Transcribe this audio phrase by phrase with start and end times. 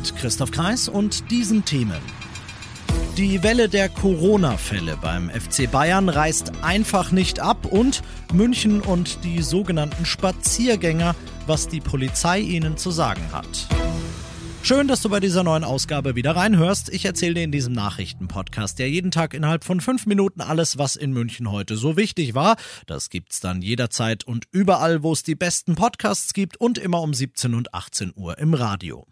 [0.00, 2.00] Mit Christoph Kreis und diesen Themen.
[3.18, 8.00] Die Welle der Corona-Fälle beim FC Bayern reißt einfach nicht ab und
[8.32, 11.14] München und die sogenannten Spaziergänger,
[11.46, 13.79] was die Polizei ihnen zu sagen hat.
[14.62, 16.90] Schön, dass du bei dieser neuen Ausgabe wieder reinhörst.
[16.90, 20.96] Ich erzähle dir in diesem Nachrichtenpodcast ja jeden Tag innerhalb von fünf Minuten alles, was
[20.96, 22.56] in München heute so wichtig war.
[22.86, 27.14] Das gibt's dann jederzeit und überall, wo es die besten Podcasts gibt und immer um
[27.14, 29.06] 17 und 18 Uhr im Radio.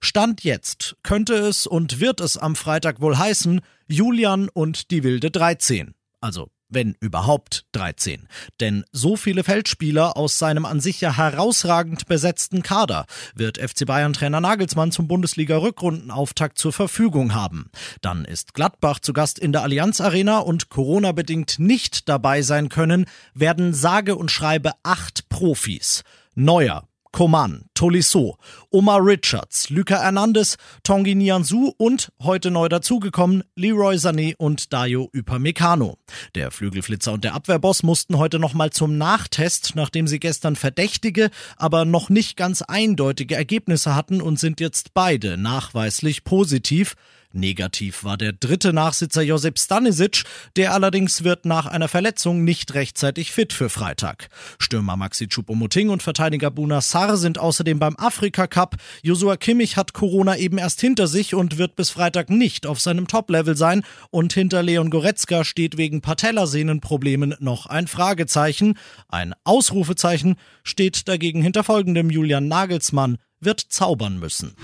[0.00, 5.30] Stand jetzt könnte es und wird es am Freitag wohl heißen Julian und die wilde
[5.30, 5.94] 13.
[6.20, 8.28] Also wenn überhaupt 13.
[8.60, 14.12] Denn so viele Feldspieler aus seinem an sich ja herausragend besetzten Kader wird FC Bayern
[14.12, 17.70] Trainer Nagelsmann zum Bundesliga-Rückrundenauftakt zur Verfügung haben.
[18.00, 23.06] Dann ist Gladbach zu Gast in der Allianz Arena und Corona-bedingt nicht dabei sein können,
[23.34, 26.02] werden sage und schreibe acht Profis.
[26.34, 28.36] Neuer, Coman, Tolisso,
[28.70, 35.98] Omar Richards, Luca Hernandez, Tongi Nianzou und heute neu dazugekommen Leroy Sané und Dayo Upamecano.
[36.34, 41.84] Der Flügelflitzer und der Abwehrboss mussten heute nochmal zum Nachtest, nachdem sie gestern verdächtige, aber
[41.84, 46.94] noch nicht ganz eindeutige Ergebnisse hatten und sind jetzt beide nachweislich positiv.
[47.32, 50.24] Negativ war der dritte Nachsitzer Josip Stanisic,
[50.56, 54.28] der allerdings wird nach einer Verletzung nicht rechtzeitig fit für Freitag.
[54.58, 58.76] Stürmer Maxi Choupo-Moting und Verteidiger Buna Sar sind außerdem beim Afrika Cup.
[59.02, 63.06] Josua Kimmich hat Corona eben erst hinter sich und wird bis Freitag nicht auf seinem
[63.06, 68.76] Top-Level sein und hinter Leon Goretzka steht wegen Patellasehnenproblemen noch ein Fragezeichen.
[69.08, 74.56] Ein Ausrufezeichen steht dagegen hinter folgendem Julian Nagelsmann wird zaubern müssen.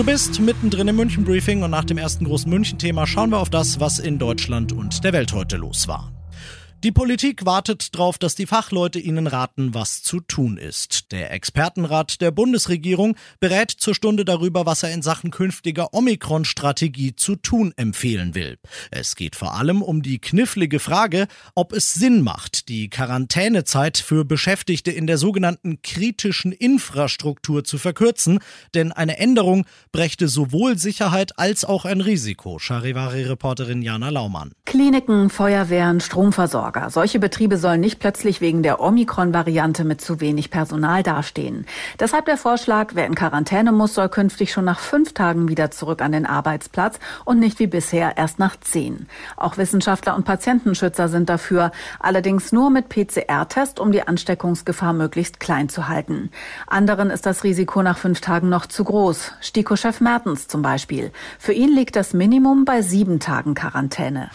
[0.00, 3.50] Du bist mittendrin im München Briefing und nach dem ersten großen München-Thema schauen wir auf
[3.50, 6.10] das, was in Deutschland und der Welt heute los war.
[6.82, 11.12] Die Politik wartet darauf, dass die Fachleute ihnen raten, was zu tun ist.
[11.12, 17.36] Der Expertenrat der Bundesregierung berät zur Stunde darüber, was er in Sachen künftiger Omikron-Strategie zu
[17.36, 18.56] tun empfehlen will.
[18.90, 24.24] Es geht vor allem um die knifflige Frage, ob es Sinn macht, die Quarantänezeit für
[24.24, 28.38] Beschäftigte in der sogenannten kritischen Infrastruktur zu verkürzen,
[28.72, 32.58] denn eine Änderung brächte sowohl Sicherheit als auch ein Risiko.
[32.58, 34.52] Charivari-Reporterin Jana Laumann.
[34.70, 36.90] Kliniken, Feuerwehren, Stromversorgung Versorger.
[36.90, 41.64] Solche Betriebe sollen nicht plötzlich wegen der Omikron-Variante mit zu wenig Personal dastehen.
[42.00, 46.02] Deshalb der Vorschlag, wer in Quarantäne muss, soll künftig schon nach fünf Tagen wieder zurück
[46.02, 49.06] an den Arbeitsplatz und nicht wie bisher erst nach zehn.
[49.36, 51.70] Auch Wissenschaftler und Patientenschützer sind dafür,
[52.00, 56.30] allerdings nur mit PCR-Test, um die Ansteckungsgefahr möglichst klein zu halten.
[56.66, 59.32] Anderen ist das Risiko nach fünf Tagen noch zu groß.
[59.40, 61.12] Stiko-Chef Mertens zum Beispiel.
[61.38, 64.30] Für ihn liegt das Minimum bei sieben Tagen Quarantäne.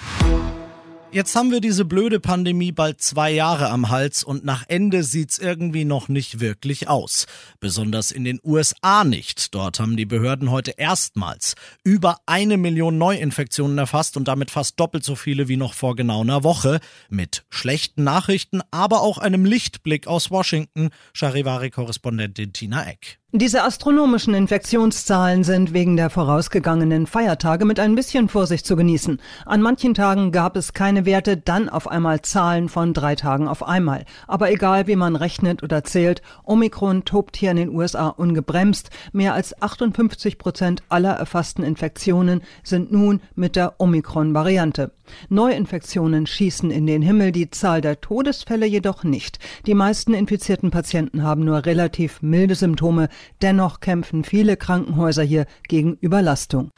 [1.16, 5.40] Jetzt haben wir diese blöde Pandemie bald zwei Jahre am Hals und nach Ende sieht's
[5.40, 7.26] irgendwie noch nicht wirklich aus.
[7.62, 9.56] Besonders in den USA nicht.
[9.56, 11.56] Dort haben die Behörden heute erstmals
[11.86, 16.20] über eine Million Neuinfektionen erfasst und damit fast doppelt so viele wie noch vor genau
[16.20, 16.81] einer Woche.
[17.08, 20.90] Mit schlechten Nachrichten, aber auch einem Lichtblick aus Washington.
[21.14, 23.20] Charivari-Korrespondentin Tina Eck.
[23.38, 29.19] Diese astronomischen Infektionszahlen sind wegen der vorausgegangenen Feiertage mit ein bisschen Vorsicht zu genießen.
[29.46, 33.68] An manchen Tagen gab es keine Werte, dann auf einmal Zahlen von drei Tagen auf
[33.68, 34.06] einmal.
[34.25, 38.90] Aber egal wie man rechnet oder zählt, Omikron tobt hier in den USA ungebremst.
[39.12, 44.91] Mehr als 58 Prozent aller erfassten Infektionen sind nun mit der Omikron-Variante.
[45.30, 49.40] Neuinfektionen schießen in den Himmel, die Zahl der Todesfälle jedoch nicht.
[49.66, 53.10] Die meisten infizierten Patienten haben nur relativ milde Symptome,
[53.42, 56.72] dennoch kämpfen viele Krankenhäuser hier gegen Überlastung.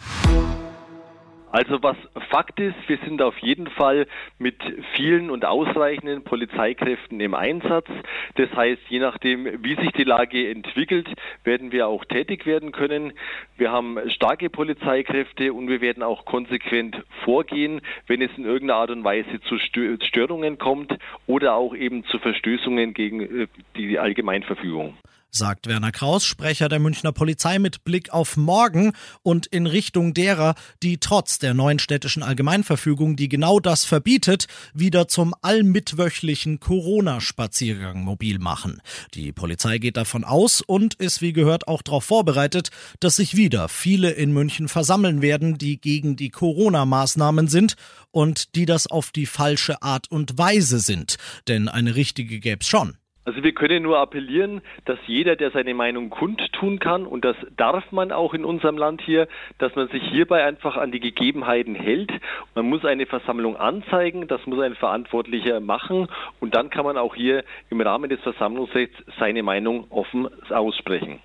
[1.50, 1.96] Also was
[2.30, 4.06] Fakt ist, wir sind auf jeden Fall
[4.38, 4.56] mit
[4.96, 7.88] vielen und ausreichenden Polizeikräften im Einsatz.
[8.36, 11.08] Das heißt, je nachdem, wie sich die Lage entwickelt,
[11.46, 13.14] werden wir auch tätig werden können.
[13.56, 18.92] Wir haben starke Polizeikräfte und wir werden auch konsequent vorgehen, wenn es in irgendeiner Art
[18.92, 20.98] und Weise zu Störungen kommt
[21.28, 23.48] oder auch eben zu Verstößungen gegen äh,
[23.78, 24.98] die Allgemeinverfügung.
[25.38, 30.56] Sagt Werner Kraus, Sprecher der Münchner Polizei mit Blick auf morgen und in Richtung derer,
[30.82, 38.40] die trotz der neuen städtischen Allgemeinverfügung, die genau das verbietet, wieder zum allmittwöchlichen Corona-Spaziergang mobil
[38.40, 38.82] machen.
[39.14, 42.70] Die Polizei geht davon aus und ist wie gehört auch darauf vorbereitet,
[43.00, 47.76] dass sich wieder viele in München versammeln werden, die gegen die Corona-Maßnahmen sind
[48.12, 51.18] und die das auf die falsche Art und Weise sind.
[51.48, 52.98] Denn eine richtige gäbe es schon.
[53.28, 57.92] Also wir können nur appellieren, dass jeder, der seine Meinung kundtun kann, und das darf
[57.92, 59.28] man auch in unserem Land hier,
[59.58, 62.10] dass man sich hierbei einfach an die Gegebenheiten hält.
[62.56, 66.08] Man muss eine Versammlung anzeigen, das muss ein Verantwortlicher machen
[66.40, 71.20] und dann kann man auch hier im Rahmen des Versammlungsrechts seine Meinung offen aussprechen.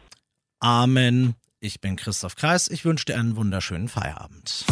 [0.58, 1.36] Amen.
[1.60, 2.68] Ich bin Christoph Kreis.
[2.68, 4.66] Ich wünsche dir einen wunderschönen Feierabend.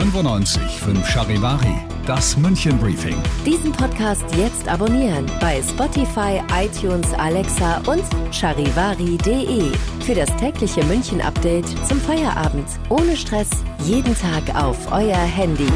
[0.00, 1.76] 95 5 Charivari,
[2.06, 3.16] das München Briefing.
[3.44, 8.02] Diesen Podcast jetzt abonnieren bei Spotify, iTunes, Alexa und
[8.32, 9.70] charivari.de.
[10.06, 12.66] Für das tägliche München Update zum Feierabend.
[12.88, 13.50] Ohne Stress.
[13.84, 15.70] Jeden Tag auf euer Handy.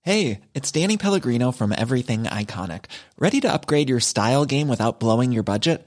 [0.00, 2.86] Hey, it's Danny Pellegrino from Everything Iconic.
[3.18, 5.86] Ready to upgrade your style game without blowing your budget?